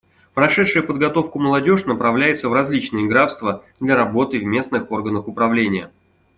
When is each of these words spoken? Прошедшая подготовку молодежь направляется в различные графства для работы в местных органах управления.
Прошедшая 0.33 0.81
подготовку 0.81 1.37
молодежь 1.37 1.85
направляется 1.85 2.49
в 2.49 2.53
различные 2.53 3.05
графства 3.07 3.63
для 3.79 3.95
работы 3.95 4.39
в 4.39 4.45
местных 4.45 4.89
органах 4.91 5.27
управления. 5.27 5.91